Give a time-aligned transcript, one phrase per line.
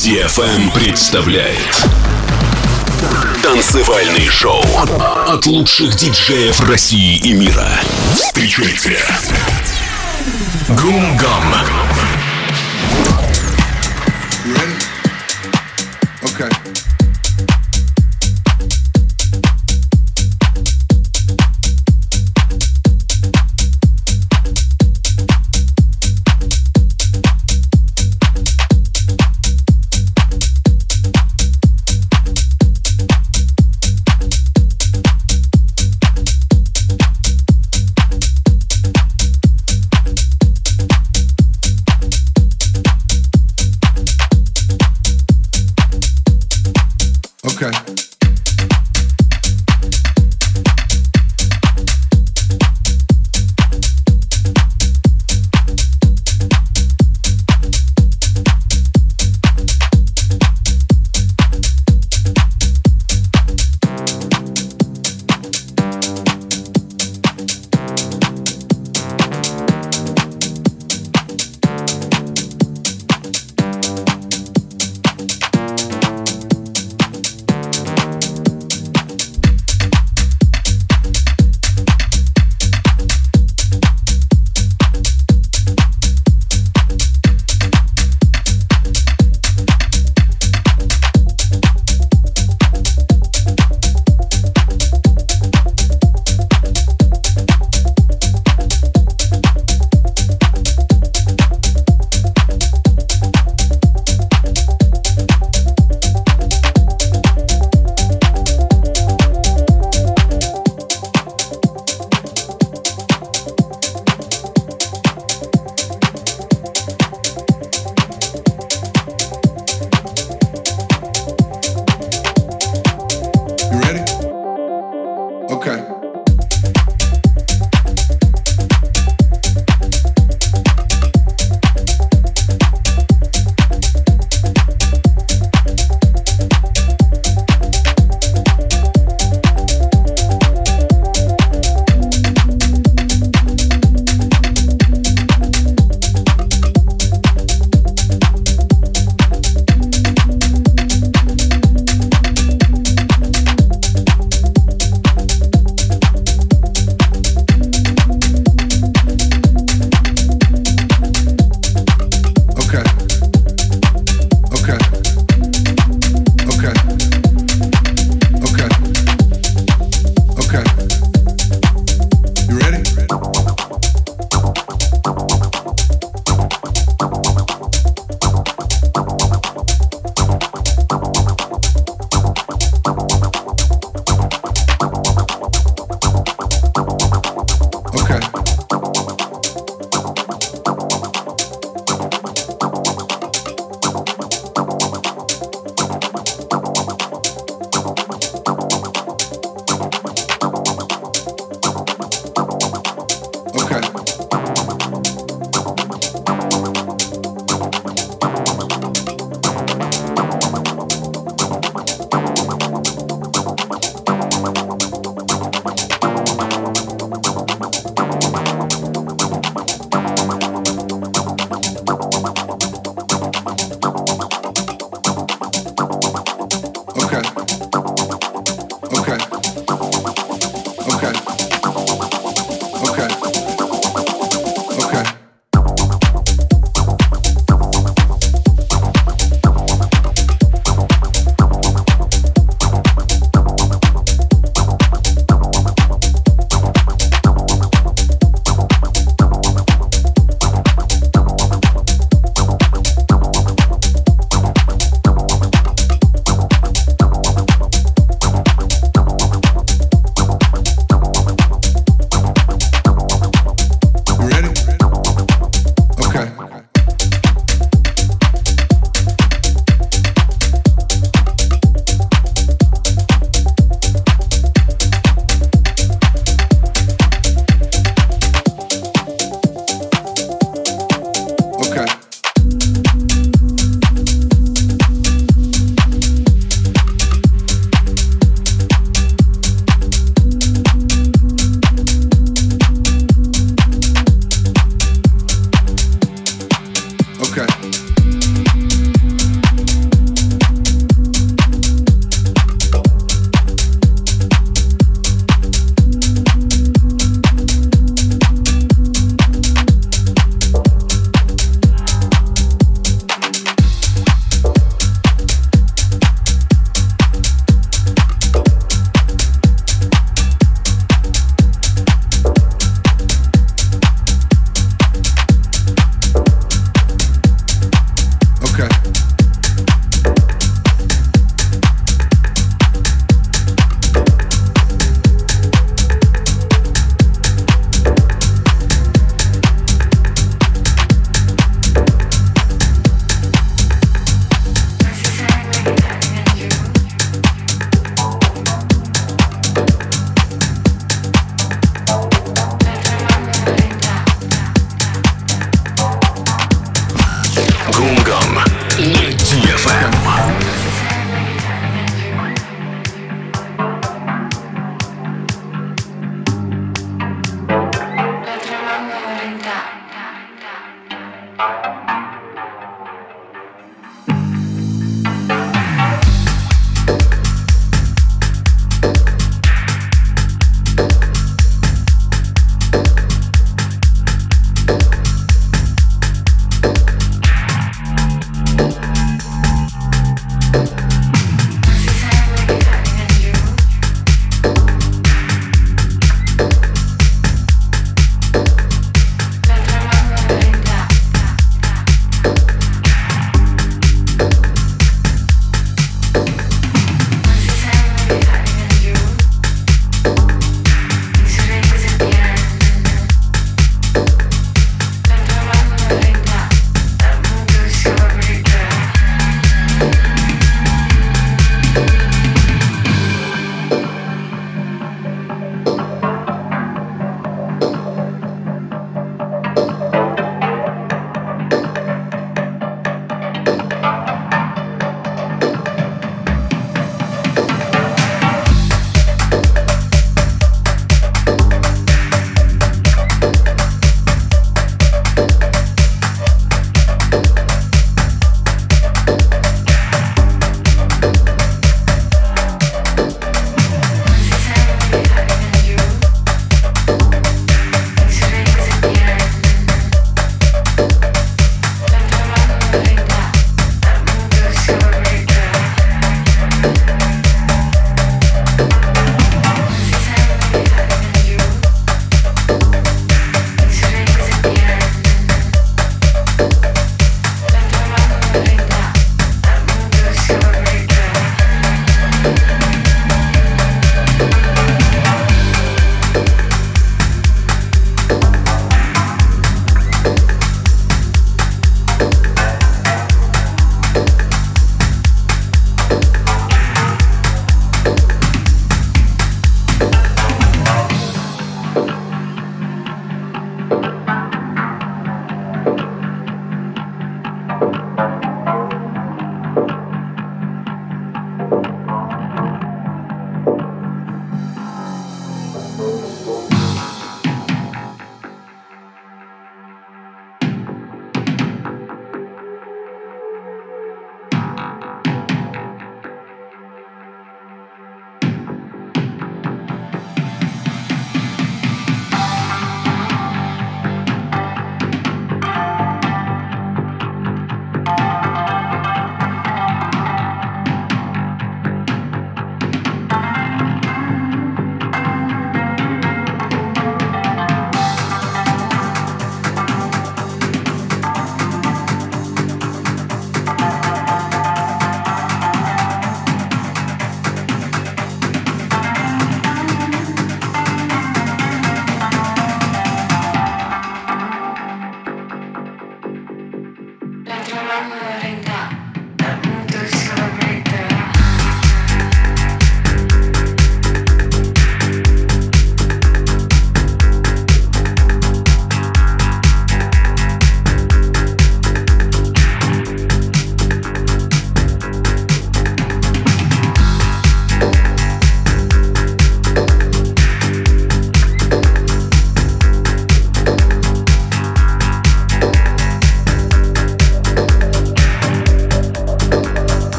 [0.00, 1.86] DFM представляет
[3.42, 4.64] Танцевальный шоу
[5.28, 7.68] от лучших диджеев России и мира.
[8.14, 8.96] Встречайте
[10.68, 11.44] Гумгам.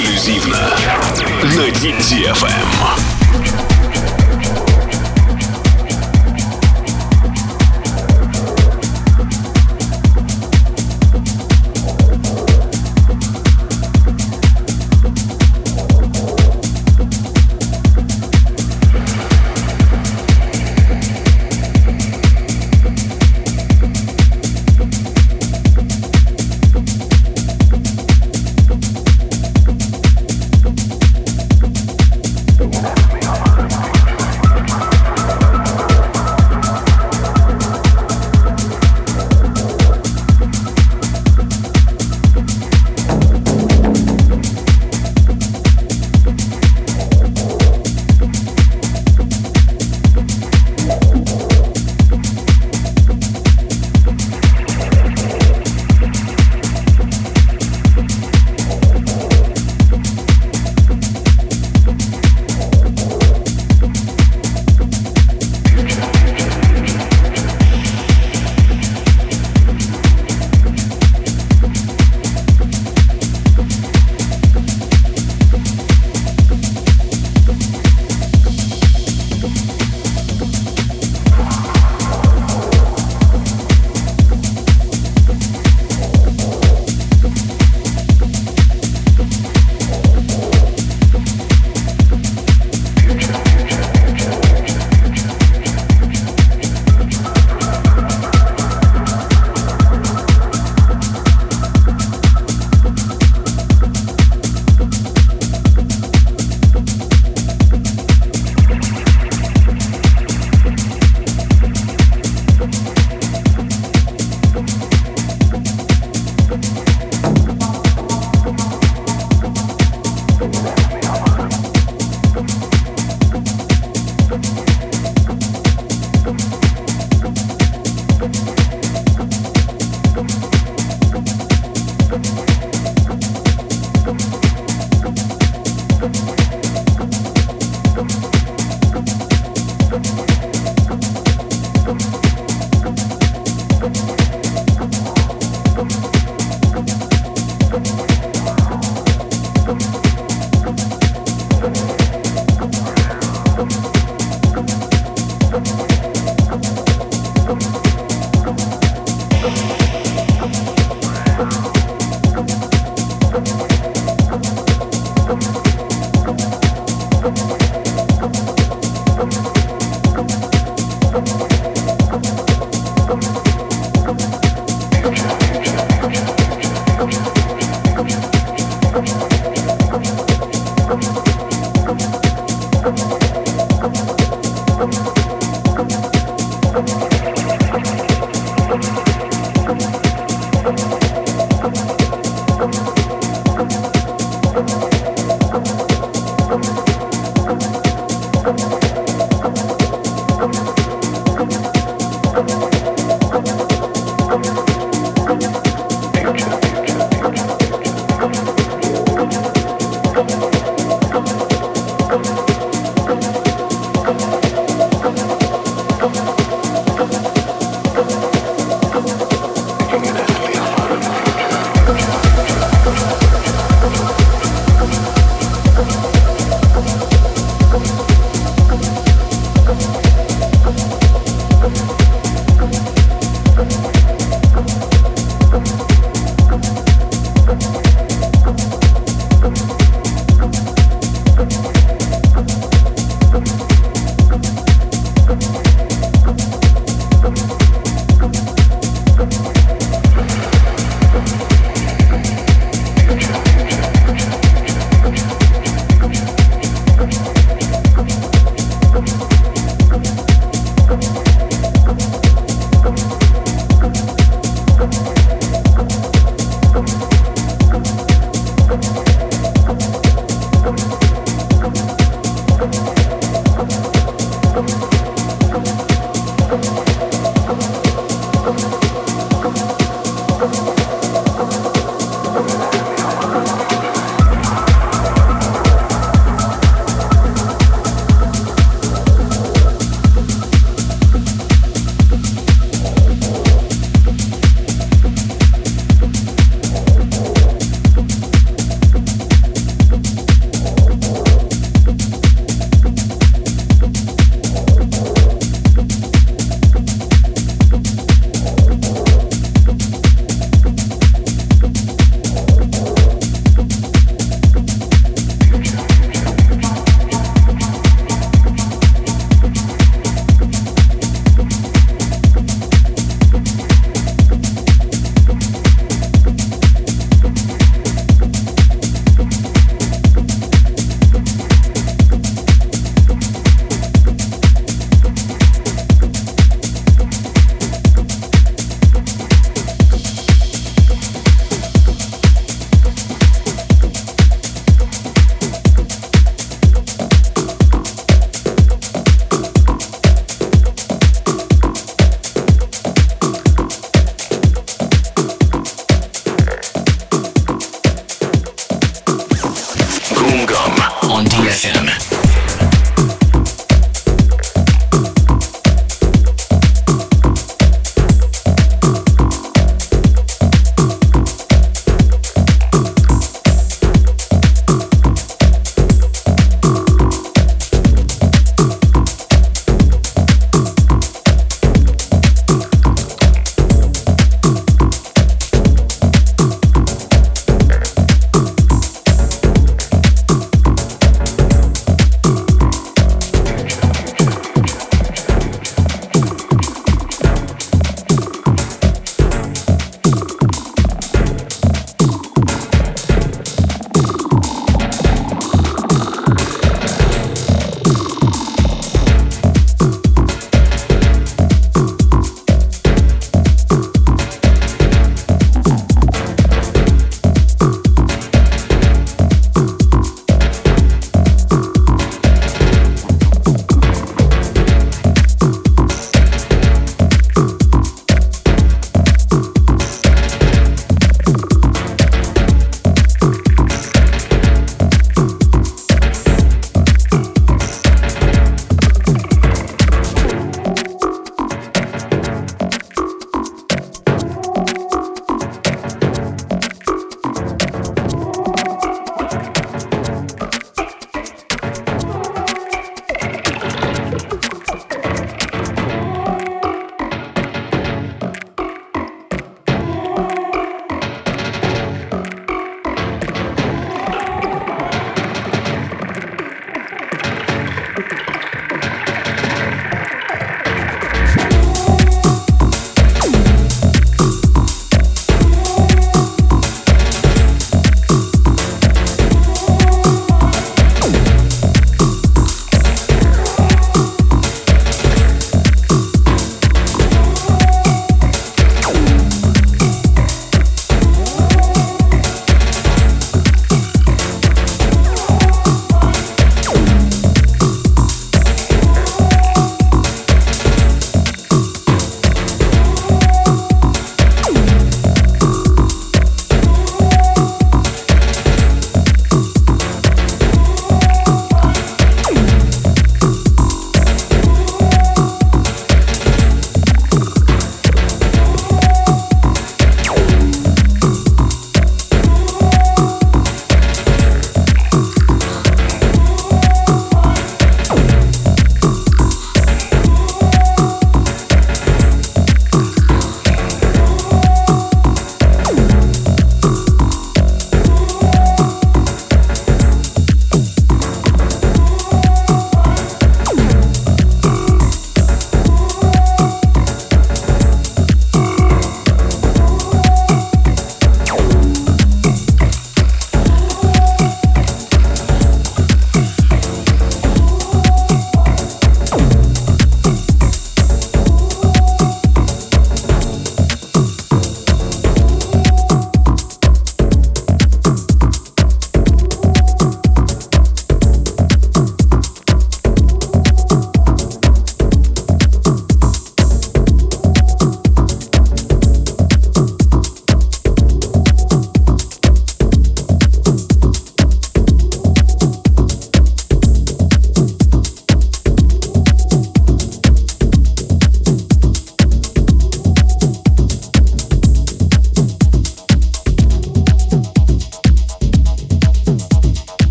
[0.00, 0.56] Эксклюзивно
[1.42, 3.19] на DFM.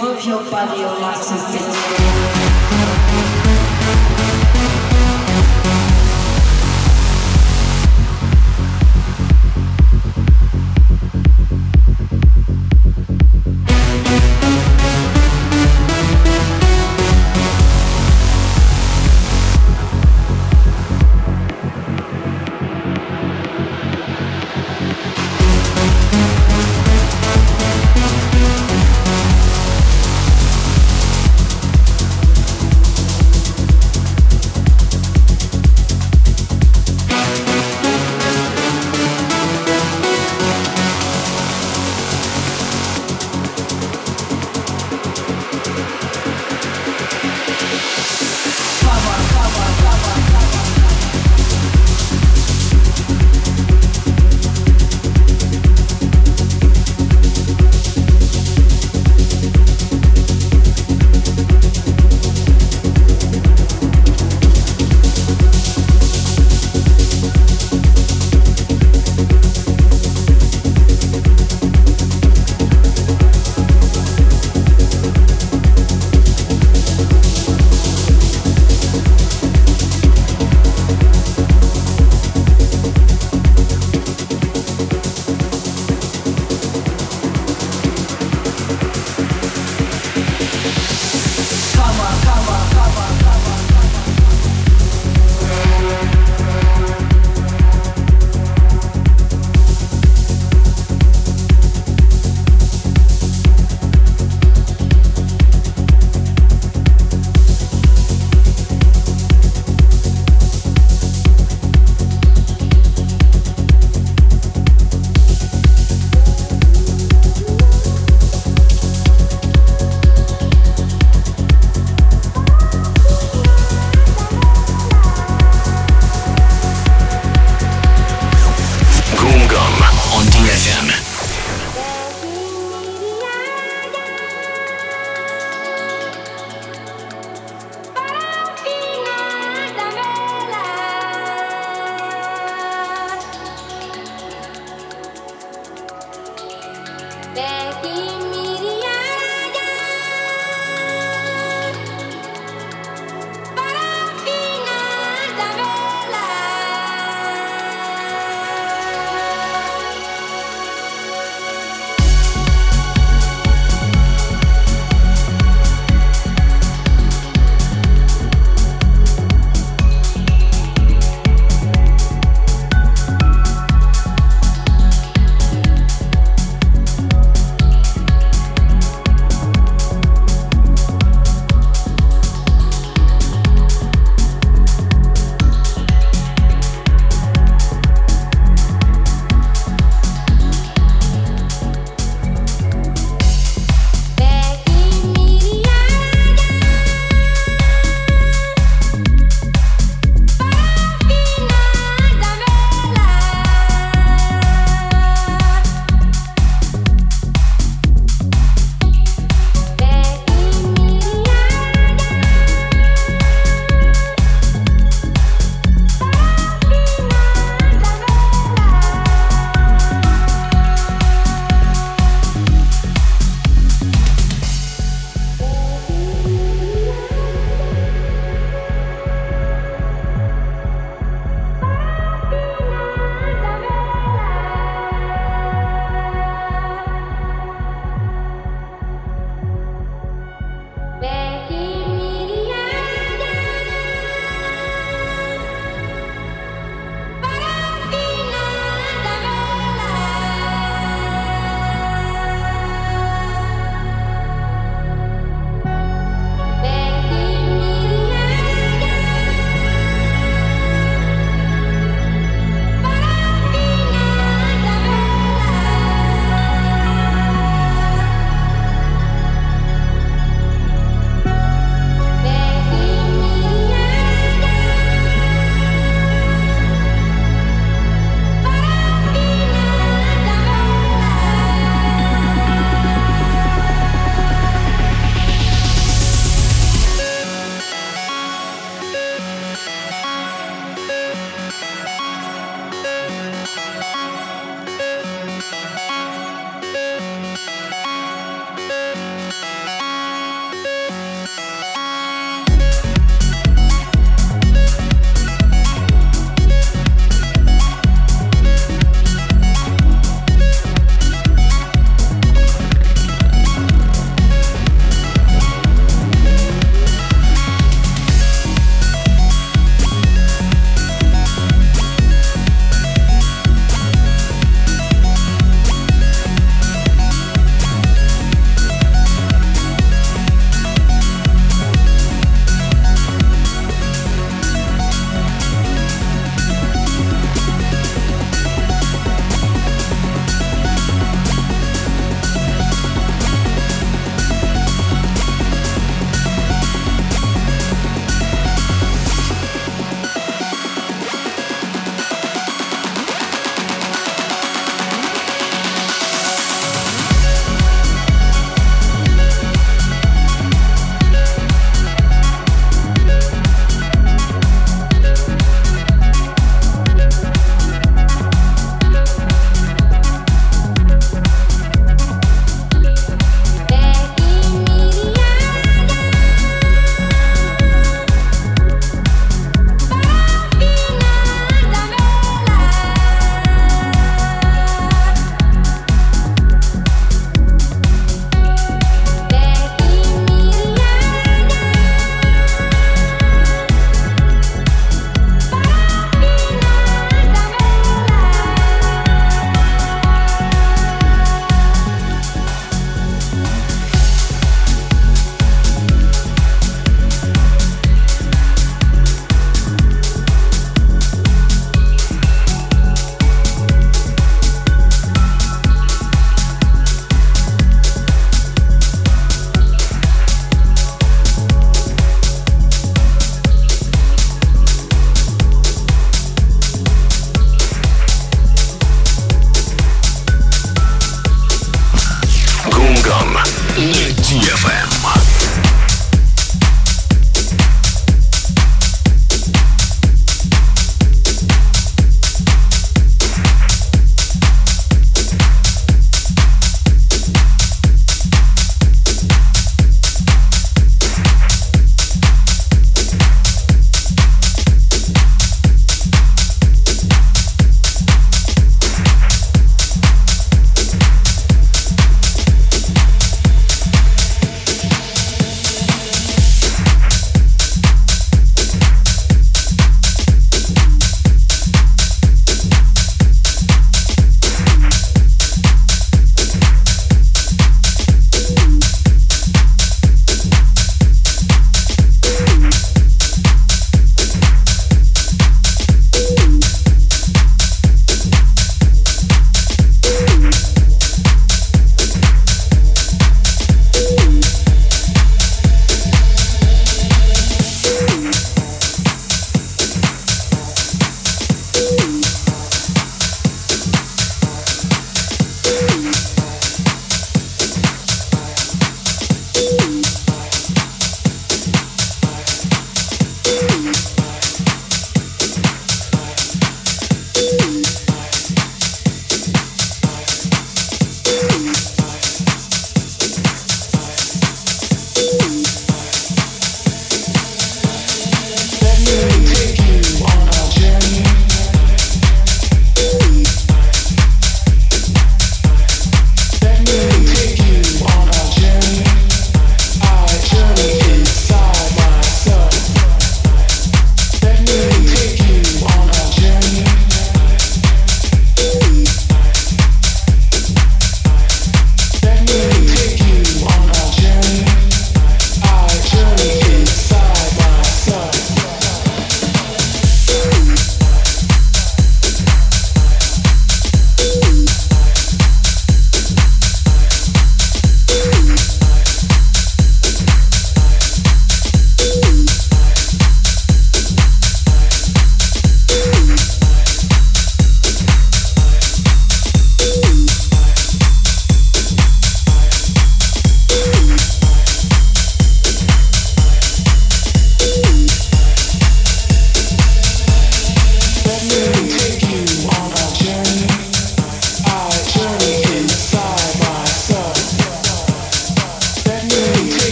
[0.00, 1.79] Move your body, your legs and feet.